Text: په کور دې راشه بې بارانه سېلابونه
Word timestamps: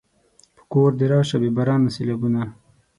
په 0.55 0.63
کور 0.71 0.89
دې 0.99 1.05
راشه 1.13 1.37
بې 1.41 1.49
بارانه 1.55 1.89
سېلابونه 1.95 2.41